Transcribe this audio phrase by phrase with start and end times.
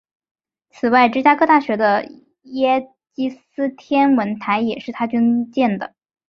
[0.71, 2.09] 此外芝加哥大学的
[2.41, 5.93] 耶基斯天文台也是他捐建的。